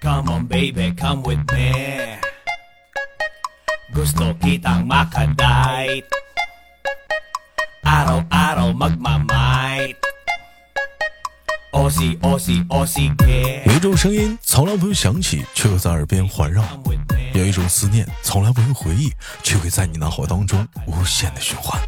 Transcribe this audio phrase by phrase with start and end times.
[0.00, 2.18] Come on, baby, come with me.
[3.92, 6.04] Gusto kitang makadite.
[7.84, 9.96] Araw-araw magmamight.
[11.72, 13.66] Aussie, Aussie, Aussie, yeah.
[13.66, 16.64] 有一种声音从来不用响起，却会在耳边环绕.
[17.34, 19.12] 有一种思念从来不用回忆，
[19.42, 21.78] 却会在你脑海当中无限的循环。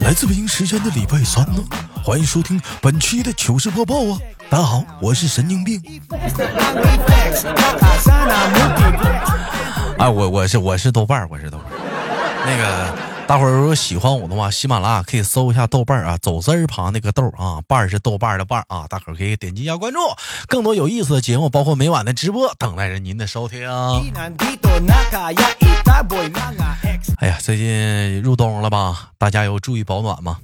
[0.00, 1.62] 来自北京时间的礼拜三呢，
[2.06, 4.16] 欢迎收听本期的糗事播报啊！
[4.48, 5.82] 大家好，我是神经病。
[9.98, 11.74] 哎， 我我是我是豆瓣儿，我是豆瓣儿。
[12.46, 12.94] 那个
[13.28, 19.98] 大伙儿如果喜欢我的话，喜马拉雅可以搜一下豆瓣儿啊，走字儿旁那个豆儿啊，瓣儿是豆瓣儿的瓣儿啊，大伙儿可以点击一下关注，
[20.46, 23.68] 更多有意思的节目，包括每晚的直播，等待着您的收听。
[27.18, 29.10] 哎呀，最近入冬了吧？
[29.18, 30.38] 大家有注意保暖吗？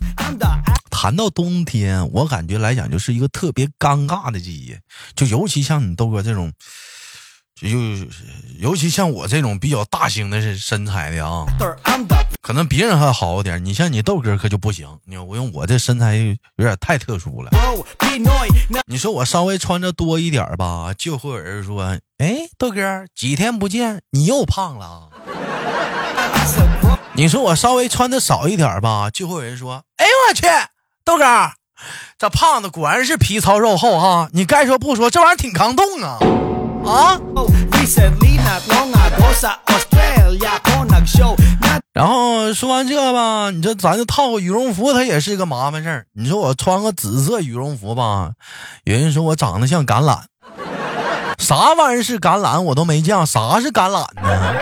[0.91, 4.81] 谈到冬天，我感觉来讲就是一个特别尴尬的季节，
[5.15, 6.53] 就尤其像你豆哥这种，
[7.55, 7.69] 就
[8.59, 11.47] 尤其像我这种比较大型的身身材的啊，
[12.43, 17.51] 可能别人还好一点，你像你豆哥可就不行，你我用我这身材有点太特殊了。
[18.89, 25.09] 你说我稍微穿着多一点吧，就会有人说：“哎，豆哥，几天不见，你又胖了啊。”
[26.45, 30.47] is a pro 你说我稍微穿的少一点吧，就会有人说：“哎呦我去，
[31.05, 31.25] 豆哥，
[32.19, 34.29] 这胖子果然是皮糙肉厚哈！
[34.33, 36.19] 你该说不说，这玩意儿挺抗冻啊
[36.87, 37.21] 啊！”
[41.93, 46.07] 然后说完这吧，你说咱就套个羽绒服，它也是一个麻烦事儿。
[46.15, 48.33] 你说我穿个紫色羽绒服吧，
[48.85, 50.21] 有人说我长得像橄榄，
[51.39, 54.55] 啥玩意儿是橄榄我都没见，啥是橄榄呢？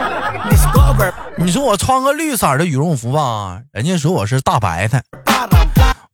[1.37, 5.03] 你说我穿个绿色的羽绒服吧，人家说我是大白菜。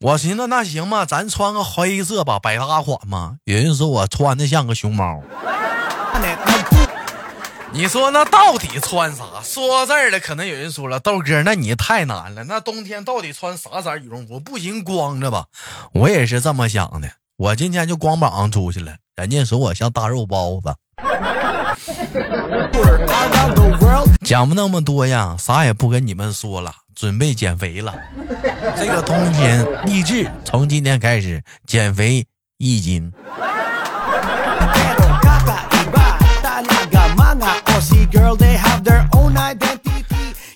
[0.00, 3.36] 我寻思那行吧，咱穿个黑色吧，百搭款嘛。
[3.44, 5.22] 有人说我穿的像个熊猫，
[7.76, 9.22] 你说那到底穿啥？
[9.44, 12.42] 说到这儿了，可能有人说了，豆哥，那你太难了。
[12.44, 14.40] 那冬天到底穿啥色羽绒服？
[14.40, 15.44] 不行，光着吧。
[15.92, 17.10] 我也是这么想的。
[17.36, 20.74] 我今天就光膀子出去了，人家说我像大肉包子。
[24.24, 27.94] 讲不那么多呀，啥也不跟你们说了，准备减肥了。
[28.74, 32.24] 这个冬天励志，从今天开始减肥
[32.56, 33.12] 一斤。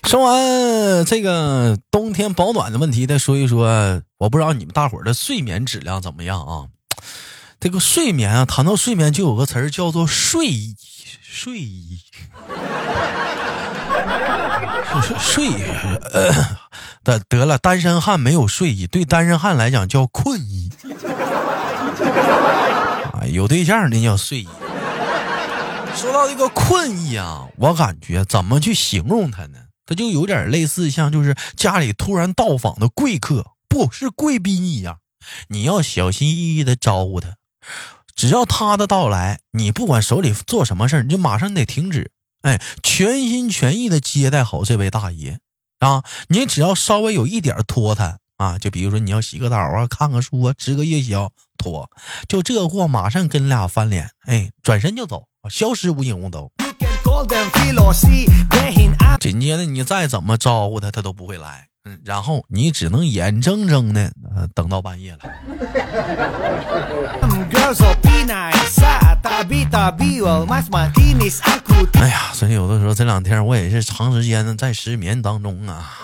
[0.07, 6.67] 说完这个冬天保暖的问题，再说一说，我不知道你们大伙儿的睡眠质量怎么样啊？
[7.61, 10.75] 这个睡眠啊，谈到睡眠就有个词儿叫做睡意，
[11.21, 11.99] 睡意，
[15.17, 15.47] 睡
[16.11, 16.33] 呃，
[17.05, 20.69] 得 得了，单身汉没有睡意，对单身汉来讲叫困意。
[23.13, 24.49] 啊，有对象那叫睡意。
[25.95, 29.59] 说到这个困意啊，我感觉怎么去形容它呢？
[29.85, 34.99] 它就有点类似像就是家里突然到访的贵客，不是贵宾一样，
[35.49, 37.35] 你要小心翼翼的招呼他。
[38.15, 45.39] 只要他的到来，你不管手里做什么事儿，你就马上得停止，哎，全心全意的接待好这位大爷
[45.79, 46.03] 啊！
[46.29, 51.89] 你只要稍微有一点拖沓啊，就比如说你要洗个澡啊、看个书啊、吃个夜宵，拖，
[52.27, 56.51] 就这货马上跟俩翻脸，哎，转身就走，消失无影无踪。
[59.19, 61.67] 紧接着你再怎么招呼他，他都不会来。
[61.83, 65.19] 嗯，然后你只能眼睁睁的，呃，等到半夜了。
[71.93, 75.99] 哎呀，所以有的时候这两天我也是长时间的在失眠当中啊。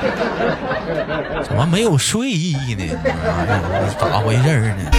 [1.44, 2.84] 怎么没有睡意呢？
[3.04, 4.90] 啊咋回事呢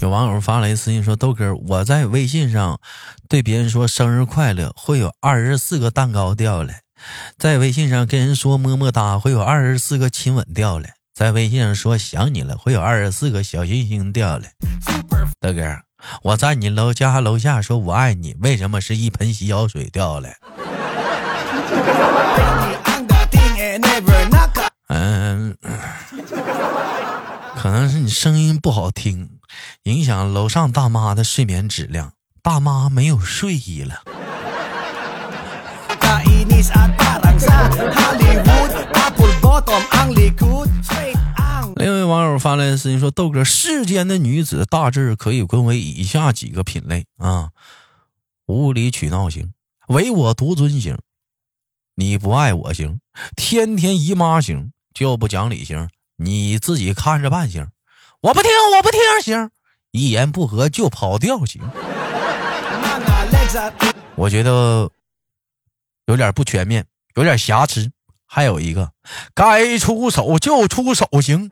[0.00, 2.80] 有网友发来私信说：“豆哥，我在微信上
[3.28, 6.76] 对别人说生日快乐，会有二十四个蛋糕掉来；
[7.38, 14.52] 在微信上跟人说么么哒，会有二十四个亲吻掉来；在微信上说想你了，会有二十四个小星星掉来。
[15.38, 15.62] 豆哥，
[16.22, 20.38] 我在你楼家楼下说我爱你，为什么是一盆洗脚水掉来？
[24.92, 25.56] 嗯，
[27.54, 29.38] 可能是你声音不好听，
[29.84, 34.02] 影响楼上大妈的睡眠质量，大妈没有睡意了。”
[41.76, 47.50] 另一位网友发来私信说：“豆哥，世间的女子大致可以分为以下几个品类啊：
[48.46, 49.52] 无理取闹型，
[49.86, 50.98] 唯我独尊型，
[51.94, 53.00] 你不爱我型，
[53.36, 57.68] 天天姨妈型，就不讲理型，你自己看着办行。
[58.20, 59.50] 我不听，我不听行。
[59.92, 61.62] 一言不合就跑调行。
[64.14, 64.90] 我觉得
[66.06, 66.84] 有点不全面，
[67.14, 67.90] 有点瑕疵。
[68.26, 68.92] 还有一个，
[69.34, 71.50] 该出手就出手行。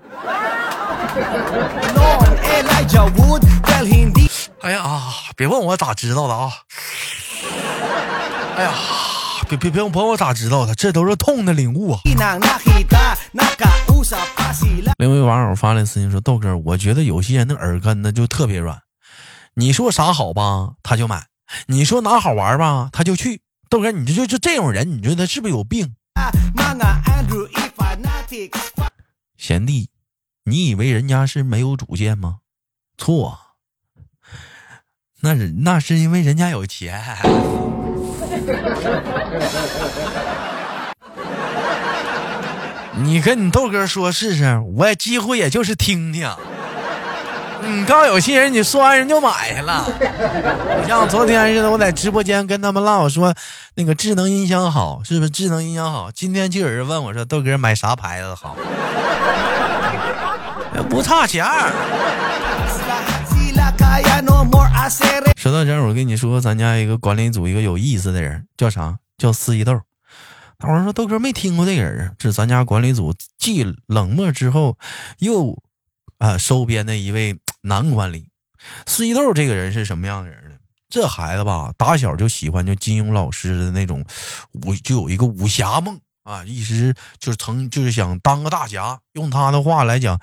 [4.61, 6.53] 哎呀啊，别问我咋知道的啊！
[8.57, 8.73] 哎呀，
[9.49, 12.01] 别别别问我咋知道的，这都是痛的领悟啊！
[14.99, 18.79] 另一位网友发来私信说：“豆哥，我觉得有些人的耳根子就特别软，
[19.55, 21.23] 你说啥好吧，他就买；
[21.67, 23.41] 你说哪好玩吧，他就去。
[23.71, 25.95] 豆哥，你这就就这种人，你觉得他是不是有病？”
[29.39, 29.89] 贤弟，
[30.45, 32.41] 你以为人家是没有主见吗？
[32.99, 33.39] 错，
[35.23, 37.03] 那是那是因为人家有钱。
[43.01, 46.29] 你跟你豆哥说试试，我也几乎也就是听听。
[47.61, 49.85] 你刚有些人，你说完人就买下了。
[50.81, 53.35] 你 像昨天似的，我在直播间跟他们唠，我说
[53.75, 56.11] 那个智能音箱好，是不是智能音箱好？
[56.15, 58.57] 今天就有人问我说，豆哥买啥牌子好？
[60.89, 61.73] 不差钱儿。
[65.37, 68.99] 说到这儿，我跟你说，咱家一个管理组一个有意思的人，叫啥？
[69.17, 69.81] 叫司仪豆。
[70.59, 74.77] 大伙说豆哥没听过这个人啊，这是咱家管理组既冷漠之后
[75.21, 75.63] 又
[76.19, 78.29] 啊收编的一位男管理。
[78.87, 80.57] 司仪豆这个人是什么样的人呢？
[80.91, 84.05] 这孩子吧，打小就喜欢就金庸老师的那种
[84.65, 88.99] 武，就有一个武侠梦啊，一直就是曾就是想当个大侠。
[89.13, 90.19] 用他的话来讲，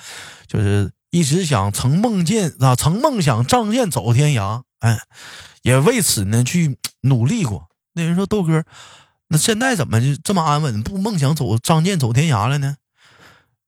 [0.48, 5.00] 就是一直想曾梦见啊，曾梦想仗剑走天涯，哎，
[5.62, 7.70] 也为此呢去努力过。
[7.94, 8.66] 那人说豆哥。
[9.30, 12.76] 那现在怎么就这么安稳，不梦想走仗剑走天涯了呢？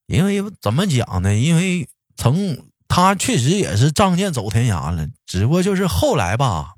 [0.07, 1.33] 因为怎么讲呢？
[1.33, 6.73] 因为曾他确实也是仗剑走天涯了，只不过就是后来吧，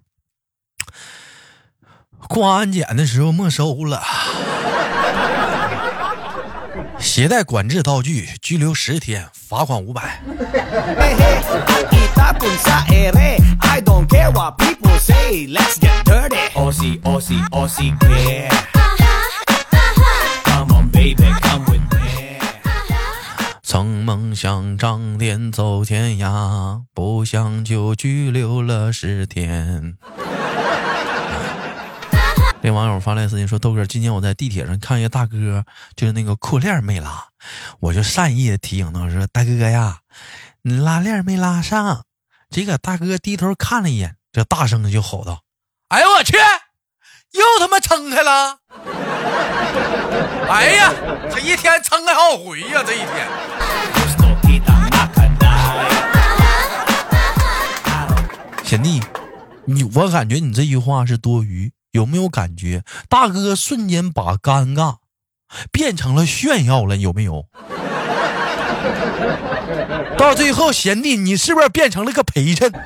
[2.27, 4.03] 过安检的时候没收了，
[6.99, 10.21] 携带管制刀具拘留十天，罚款五百。
[23.63, 29.95] 曾梦想仗剑走天涯，不想就拘留了十天。
[32.61, 35.63] 这网友发来私信说：“豆哥，今天我在地铁上看一个大哥，
[35.95, 37.27] 就是那个裤链没拉，
[37.79, 39.99] 我就善意的提醒他说：‘大哥呀，
[40.63, 42.03] 你拉链没拉上。’
[42.51, 45.43] 这个大哥低头看了一眼，这大声的就吼道
[45.87, 48.57] ：‘哎呦我去，又他妈撑开了！’
[50.51, 50.93] 哎呀，
[51.31, 53.29] 这一天撑开好回呀，这一天。”
[58.65, 59.01] 贤弟，
[59.65, 62.83] 你我感觉你这句话是多余，有没有感觉？
[63.07, 64.97] 大哥瞬间把尴尬
[65.71, 67.45] 变成了炫耀了，有没有？
[70.17, 72.71] 到最后，贤弟，你是不是变成了个陪衬？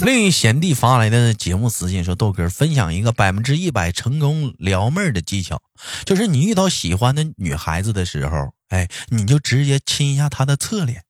[0.00, 5.60] 另一贤弟发来的节目私信说：“豆哥，分享一个百分之一百成功撩妹的技巧，
[6.04, 11.02] 就是你遇到喜欢的女孩子的时候。”哎，你就直接亲一下她的侧脸，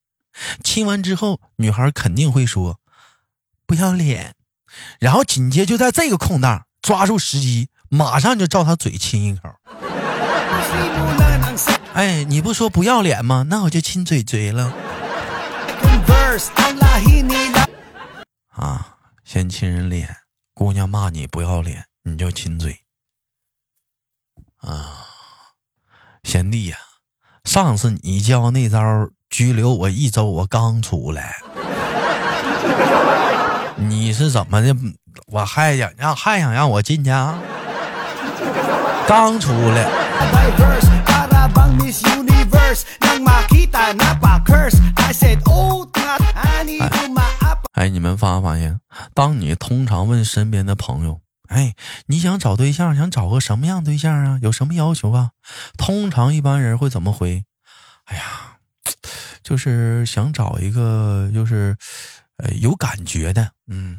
[0.65, 2.81] 亲完之后，女孩肯定会说
[3.69, 4.35] “不要脸”，
[4.99, 9.51] 然后紧接就在这个空档抓住时机，马上就照他嘴亲一口。
[11.93, 13.45] 哎，你不说不要脸吗？
[13.51, 14.73] 那我就亲嘴嘴了。
[18.49, 20.17] 啊，先亲人脸，
[20.55, 22.85] 姑娘骂你不要脸，你就亲嘴。
[24.57, 25.05] 啊，
[26.25, 26.79] 贤弟呀。
[27.45, 28.81] 上次你教那招
[29.29, 31.43] 拘留我一周，我刚出来，
[33.79, 34.75] 你是怎么的？
[35.27, 37.39] 我还想让还想让我进去啊？
[39.07, 39.89] 刚出来。
[47.73, 48.81] 哎，你们发没发现？
[49.15, 51.21] 当你通常问身边的朋友。
[51.49, 51.75] 哎，
[52.07, 54.39] 你想找对象，想找个什么样对象啊？
[54.43, 55.31] 有什么要求啊？
[55.79, 57.45] 通常一般人会怎么回？
[58.07, 58.23] 哎呀，
[59.43, 61.77] 就是想找一个，就是
[62.38, 63.99] 呃有感觉的，嗯，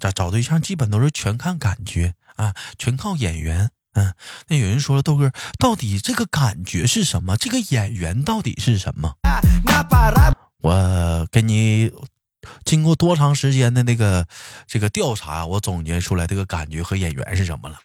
[0.00, 3.70] 找找对象基本都是全看感觉啊，全靠眼缘。
[3.94, 4.14] 嗯，
[4.48, 7.36] 那有人说了，豆哥，到底这个感觉是什么？
[7.36, 9.16] 这个眼缘到底是什么？
[10.62, 11.92] 我给你。
[12.64, 14.26] 经过多长时间的那个
[14.66, 17.78] 这个调查，我总结出来这个感觉和演员是什么了？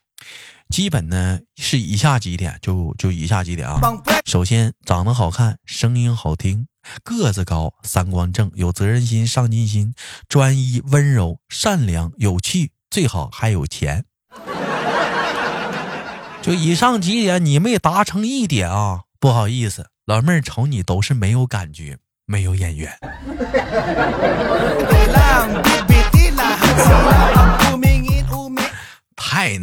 [0.69, 3.79] 基本呢是以下几点，就就以下几点啊。
[4.25, 6.67] 首先，长得好看，声音好听，
[7.03, 9.93] 个子高，三观正，有责任心、上进心，
[10.27, 14.05] 专一、温柔、善良、有趣，最好还有钱。
[16.41, 22.91] 就以上几点，你没达成一点啊，不好意思，老妹儿瞅你都是没有感觉，没有眼缘。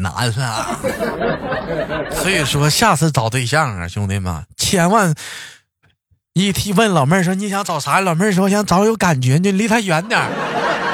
[0.05, 0.79] 难了。
[2.23, 5.13] 所以说，下次找对象啊，兄弟们，千万
[6.35, 10.29] 一提问老妹儿说你想找啥，老妹儿说想找有感觉，你离他远点儿。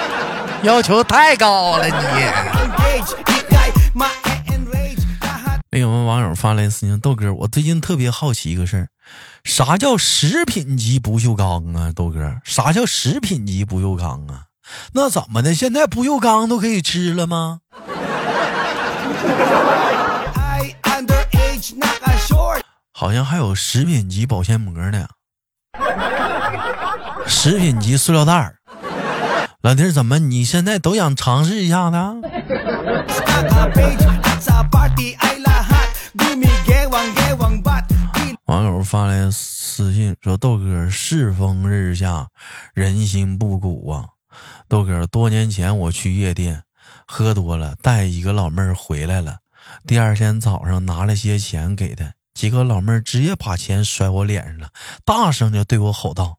[0.64, 1.92] 要求太高了你。
[1.92, 8.88] engage Ikay ma-enrage Lahat 另有网友发来私信，豆哥，我最近特别好奇一个事儿，
[9.44, 11.92] 啥叫食品级不锈钢啊？
[11.94, 14.44] 豆哥，啥叫食品级不锈钢啊？
[14.92, 15.54] 那怎么的？
[15.54, 17.60] 现在不锈钢都可以吃了吗？
[22.92, 25.08] 好像还有食品级保鲜膜呢，
[27.26, 28.56] 食品级塑料袋儿。
[29.62, 32.16] 老弟儿，怎么你现在都想尝试一下呢？
[38.46, 42.26] 网友发来私信说：“豆哥，世风日下，
[42.74, 44.06] 人心不古啊！
[44.68, 46.64] 豆哥，多年前我去夜店，
[47.12, 49.40] 喝多了，带一个老妹儿回来了。
[49.84, 54.70] 第二天早上拿了些钱给她，结果老妹儿直接把钱甩我脸上了，
[55.04, 56.38] 大声就对我吼道：‘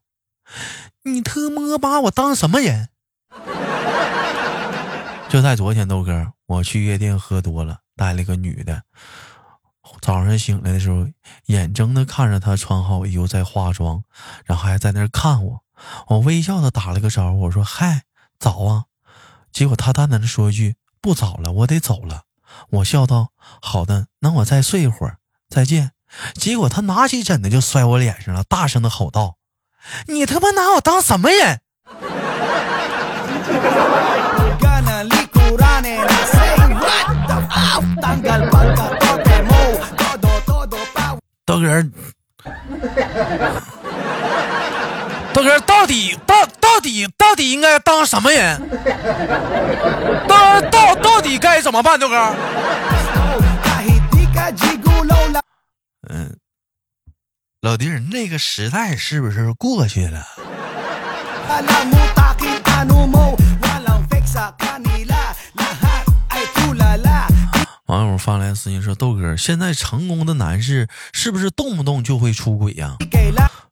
[1.04, 2.88] 你特么把我当什么人？’
[5.28, 8.84] 就在昨天，豆哥，我去夜店喝多了，带了个女的。
[10.00, 11.06] 早上醒来的时候，
[11.46, 14.02] 眼睁的看着她穿好衣服在化妆，
[14.46, 15.60] 然后还在那看我。
[16.06, 18.04] 我微笑的打了个招呼，我说：“嗨，
[18.38, 18.84] 早啊。”
[19.52, 22.22] 结果他淡淡的说一句：“不早了，我得走了。”
[22.70, 23.28] 我笑道
[23.60, 25.18] ：“好的，那我再睡一会儿，
[25.48, 25.92] 再见。”
[26.34, 29.36] 结果他拿起枕头就摔我脸上了，大声的吼道
[30.08, 31.60] ：“你他妈拿我当什么人？”
[41.44, 41.82] 豆哥，
[45.34, 46.34] 豆哥到底到
[46.82, 48.60] 底到底应该当什么人？
[50.28, 51.98] 到到到底该怎么办？
[51.98, 52.34] 豆哥
[56.10, 56.36] 嗯，
[57.62, 60.26] 老弟儿，那个时代是不是过去了
[67.86, 72.96] 网友发来私信说：“豆哥，现在成功的男士是不是动不动就会出轨呀、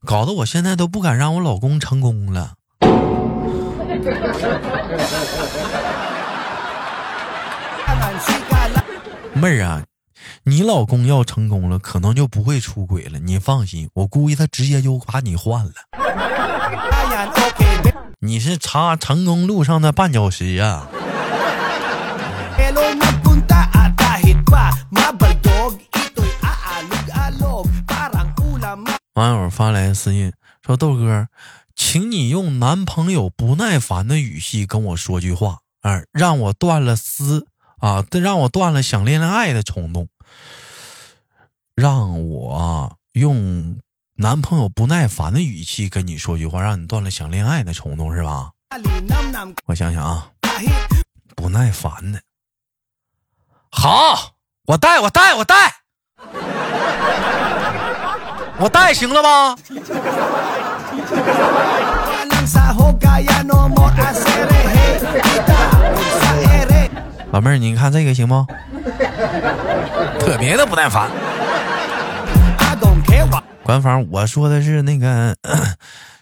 [0.05, 2.53] 搞得我现在都不敢让我老公成功了。
[9.35, 9.83] 妹儿啊，
[10.45, 13.19] 你老公要成功了，可能就不会出轨了。
[13.19, 15.73] 你放心，我估计他直接就把你换了。
[18.21, 20.87] 你是查成功路上的绊脚石呀？
[29.15, 30.33] 网友发来私信
[30.65, 31.27] 说：豆哥。
[31.83, 37.47] 请你用男朋友不耐烦的语气跟我说句话，啊，让我断了思
[37.79, 40.09] 啊，让我断了想恋爱的冲动，
[41.75, 43.81] 让我用
[44.17, 48.53] 男朋友不耐烦的语气跟你说句话，让你断了想恋爱的冲动，是吧？
[49.65, 50.31] 我想想啊，
[51.35, 52.21] 不耐烦的。
[53.71, 54.35] 好，
[54.67, 55.77] 我带，我带，我带，
[58.61, 59.57] 我带行了吧？
[67.33, 68.47] 老妹儿，你看这个行不？
[70.19, 71.09] 特别的不耐烦。
[73.63, 75.35] 官方我说的是那个，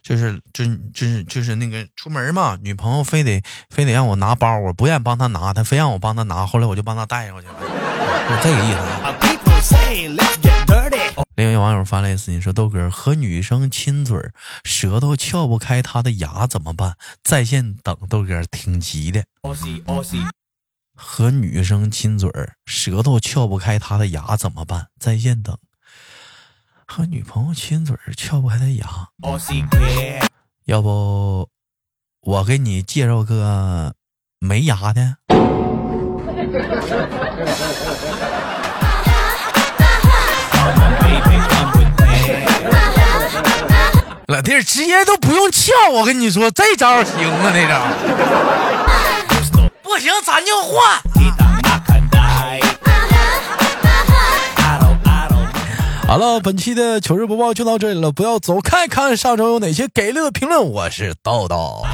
[0.02, 0.64] 就是就
[0.94, 7.54] 就是就是那个出门嘛，女朋友非得非得让我拿包，我不愿帮她拿，她非让我帮她拿，后来我就帮她带过去了，
[8.28, 8.78] 就这个意思
[11.36, 14.32] 另有网友发来私信说：“豆哥和女生亲嘴儿，
[14.64, 16.96] 舌头撬不开她的牙怎么办？
[17.22, 19.24] 在线等豆哥，挺急的。
[20.96, 24.88] 和女生亲嘴儿，舌头撬不开她的牙怎么办？
[24.98, 25.56] 在线等。
[26.86, 29.08] 和女朋友亲嘴儿，撬不开她牙
[30.64, 31.48] 要不
[32.22, 33.94] 我给你介绍个
[34.40, 35.18] 没牙的？
[44.28, 47.80] 老弟直接都不用撬，我跟你说，这招行啊，那招。
[49.82, 51.00] 不行，咱就换。
[56.06, 60.62] 好了，本期的糗事播报就到这里了，不要走开，看看上周有哪些给力的评论。
[60.62, 61.86] 我是豆豆。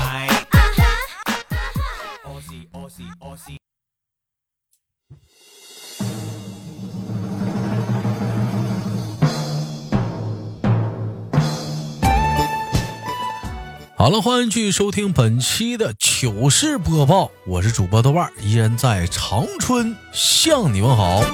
[14.04, 21.24] 好了，欢迎继续收听本期的糗事播报，我是主播豆瓣，依然在长春向你问好。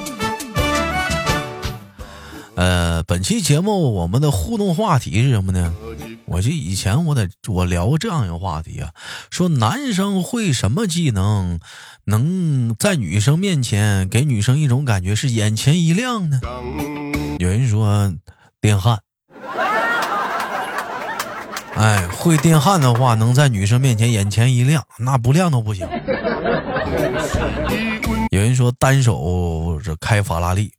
[2.54, 5.74] 呃，本期节目我们的互动话题是什么呢？
[6.26, 8.90] 我记以前我在我聊过这样一个话题啊，
[9.30, 11.58] 说男生会什么技能，
[12.04, 16.40] 能在女生面前给女生一种感觉是眼前一亮呢？
[17.40, 18.14] 有人说
[18.60, 19.00] 电焊。
[21.80, 25.88] 哎，会电焊的话，能在女生面前眼前一亮，那不亮都不行。
[28.30, 30.70] 有人说单手这开法拉利，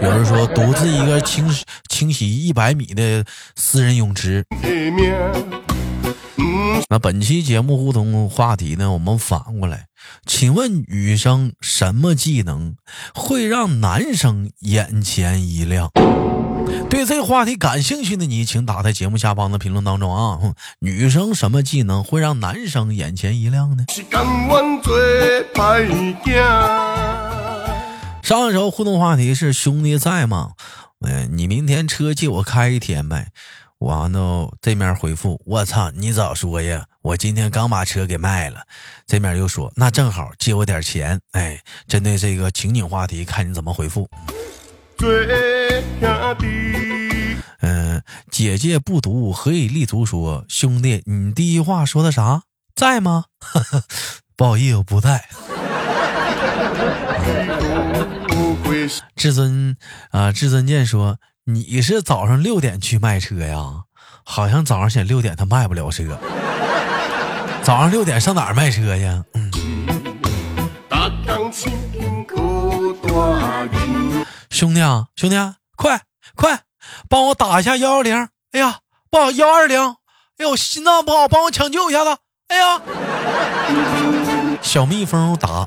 [0.00, 1.46] 有人说独自一个清
[1.90, 3.22] 清洗一百米的
[3.56, 4.42] 私人泳池。
[6.88, 9.88] 那本期节目互动话题呢，我们反过来，
[10.24, 12.74] 请问女生什么技能
[13.14, 15.90] 会让男生眼前一亮？
[16.88, 20.38] 对这个话题感兴趣的你，请打在节目下方的评论当中啊！
[20.80, 23.84] 女生什么技能会让男生眼前一亮呢？
[28.22, 30.52] 上一周互动话题是兄弟在吗？
[31.00, 33.28] 哎，你明天车借我开一天呗？
[33.78, 36.84] 完了，这面回复我操，你早说呀！
[37.02, 38.60] 我今天刚把车给卖了。
[39.06, 41.18] 这面又说那正好借我点钱。
[41.32, 44.08] 哎，针对这个情景话题，看你怎么回复。
[47.60, 50.06] 嗯，姐姐不读何以立足？
[50.06, 52.42] 说兄弟，你第一话说的啥？
[52.76, 53.24] 在吗？
[54.36, 55.24] 不好意思，我不在。
[59.16, 59.76] 至尊
[60.10, 63.82] 啊，至尊剑说你是早上六点去卖车呀？
[64.24, 66.18] 好像早上起六点他卖不了车。
[67.62, 69.24] 早上六点上哪儿卖车去？
[69.34, 69.50] 嗯。
[74.62, 75.36] 兄弟啊，兄弟，
[75.74, 76.02] 快
[76.36, 76.60] 快
[77.08, 78.28] 帮我打一下幺幺零！
[78.52, 78.78] 哎呀，
[79.10, 79.76] 不好，幺二零！
[80.38, 82.16] 哎呦，心脏不好，帮我抢救一下子！
[82.46, 82.80] 哎呀，
[84.62, 85.66] 小蜜蜂打。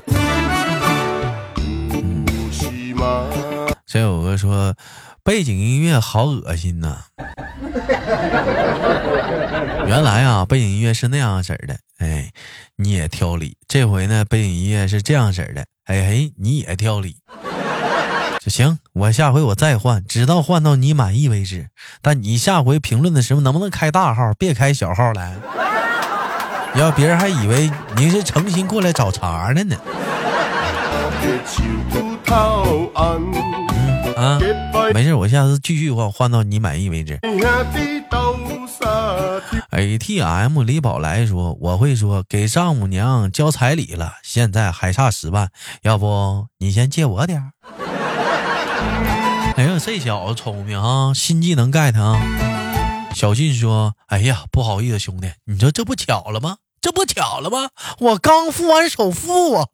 [3.84, 4.74] 这有个说
[5.22, 7.04] 背景音乐好恶心呐。
[9.86, 11.76] 原来啊，背景音乐是那样式的。
[11.98, 12.32] 哎，
[12.76, 13.58] 你也挑理。
[13.68, 15.66] 这回呢，背景音乐是这样式的。
[15.84, 17.18] 哎嘿，你也挑理。
[18.50, 21.68] 行，我下回我再换，直到换到你满意为止。
[22.00, 25.34] 但你下回评论的时候能不能开大号，别开小号来？
[26.74, 29.76] 要别人还以为您是诚心过来找茬的呢。
[34.16, 34.38] 啊，
[34.94, 37.18] 没事，我下次继续换，换到你满意为止。
[39.70, 45.48] A T M 李宝来说，我会说给丈母娘交彩礼了，现在还差十万，
[45.82, 47.52] 要不你先借我点儿。
[49.56, 52.20] 哎呀，这小子聪明啊，新技能 get 啊！
[53.14, 56.56] 小俊说：“哎呀，不好意思，兄弟，你说这不巧了吗？
[56.82, 57.70] 这不巧了吗？
[57.98, 59.66] 我刚付完首付啊！”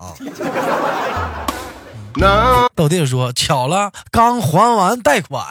[2.76, 5.44] 豆弟说：“巧了，刚还完贷款。”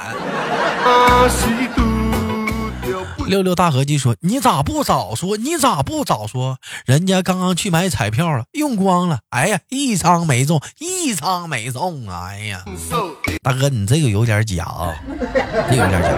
[3.28, 5.38] 六六大合计说：“你咋不早说？
[5.38, 6.58] 你咋不早说？
[6.86, 9.20] 人家刚刚去买彩票了，用光了。
[9.30, 12.28] 哎呀，一张没中，一张没中啊！
[12.30, 12.64] 哎呀，
[13.44, 14.94] 大哥，你这个有点假啊，
[15.68, 16.10] 这有点假。”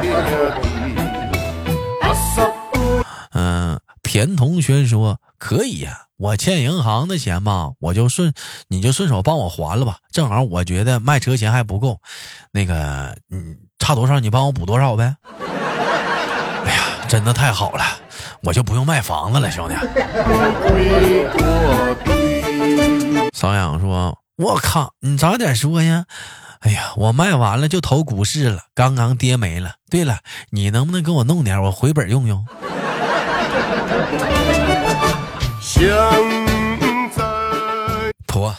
[3.31, 8.33] 嗯，田同学说：“可以呀，我欠银行的钱吧，我就顺
[8.67, 9.99] 你就顺手帮我还了吧。
[10.12, 11.99] 正好我觉得卖车钱还不够，
[12.51, 15.15] 那个嗯，差多少你帮我补多少呗。”
[16.65, 17.83] 哎呀真的太好了，
[18.43, 19.75] 我就不用卖房子了，兄弟。
[23.31, 26.03] 瘙痒说：“我靠，你早点说呀！
[26.63, 29.76] 哎呀，我卖完了就投股市了，刚刚跌没了。
[29.89, 30.19] 对了，
[30.52, 32.45] 你能不能给我弄点，我回本用用？”
[38.26, 38.56] 婆，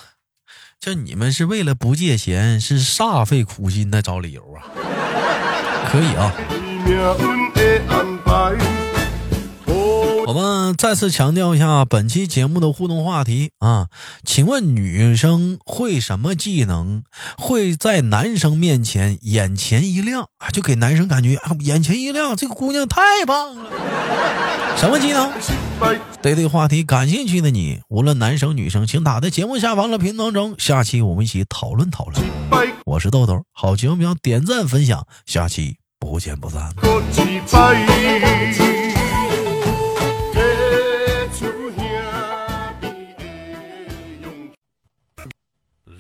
[0.78, 4.68] 这你们是为了不借钱，是煞费苦心的找理由啊？
[5.90, 6.30] 可以啊。
[10.76, 13.88] 再次强调一下本期节目的互动话题啊，
[14.24, 17.02] 请问女生会什么技能
[17.36, 20.50] 会在男生面前眼前一亮啊？
[20.50, 23.70] 就给男生感觉啊眼前一亮，这个姑娘太棒了。
[24.76, 25.32] 什么技能？
[26.20, 32.22] 对对话题感兴趣的你，无论男生女生，请打在节目下方的评论中，下期我们一起讨论讨论。
[32.84, 36.74] 我是豆豆，好节目要点赞分享，下期不见不散。